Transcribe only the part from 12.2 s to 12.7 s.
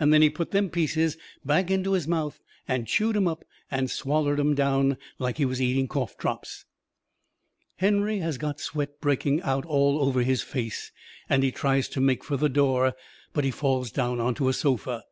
fur the